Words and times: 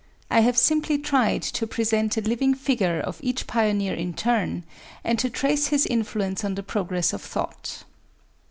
I 0.31 0.39
have 0.39 0.57
simply 0.57 0.97
tried 0.97 1.43
to 1.43 1.67
present 1.67 2.17
a 2.17 2.21
living 2.21 2.55
figure 2.55 2.99
of 2.99 3.19
each 3.21 3.45
Pioneer 3.45 3.93
in 3.93 4.15
turn, 4.15 4.63
and 5.03 5.19
to 5.19 5.29
trace 5.29 5.67
his 5.67 5.85
influence 5.85 6.43
on 6.43 6.55
the 6.55 6.63
progress 6.63 7.13
of 7.13 7.21
thought. 7.21 7.83